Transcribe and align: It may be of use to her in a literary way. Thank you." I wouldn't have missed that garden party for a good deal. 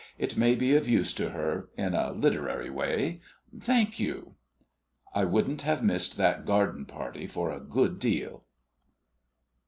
It 0.17 0.35
may 0.35 0.55
be 0.55 0.75
of 0.75 0.87
use 0.89 1.13
to 1.13 1.29
her 1.29 1.69
in 1.77 1.93
a 1.93 2.11
literary 2.11 2.71
way. 2.71 3.21
Thank 3.59 3.99
you." 3.99 4.33
I 5.13 5.25
wouldn't 5.25 5.61
have 5.61 5.83
missed 5.83 6.17
that 6.17 6.43
garden 6.43 6.87
party 6.87 7.27
for 7.27 7.51
a 7.51 7.59
good 7.59 7.99
deal. 7.99 8.41